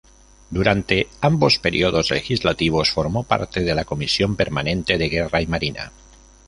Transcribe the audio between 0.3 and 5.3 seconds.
Durante ambos períodos legislativos formó parte de la Comisión permanente de